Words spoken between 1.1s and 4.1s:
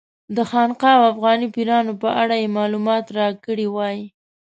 افغاني پیرانو په اړه یې معلومات راکړي وای.